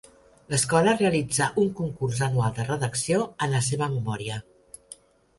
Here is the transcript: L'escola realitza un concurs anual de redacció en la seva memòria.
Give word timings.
L'escola 0.51 0.93
realitza 0.99 1.49
un 1.63 1.67
concurs 1.79 2.21
anual 2.27 2.55
de 2.59 2.65
redacció 2.69 3.19
en 3.47 3.53
la 3.57 3.61
seva 3.67 3.91
memòria. 3.97 4.39